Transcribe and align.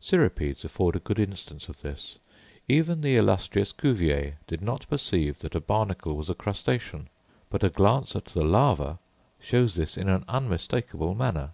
Cirripedes 0.00 0.64
afford 0.64 0.96
a 0.96 0.98
good 0.98 1.18
instance 1.18 1.68
of 1.68 1.82
this: 1.82 2.18
even 2.68 3.02
the 3.02 3.18
illustrious 3.18 3.70
Cuvier 3.70 4.38
did 4.46 4.62
not 4.62 4.88
perceive 4.88 5.40
that 5.40 5.54
a 5.54 5.60
barnacle 5.60 6.16
was 6.16 6.30
a 6.30 6.34
crustacean: 6.34 7.10
but 7.50 7.62
a 7.62 7.68
glance 7.68 8.16
at 8.16 8.24
the 8.24 8.44
larva 8.44 8.98
shows 9.38 9.74
this 9.74 9.98
in 9.98 10.08
an 10.08 10.24
unmistakable 10.26 11.14
manner. 11.14 11.50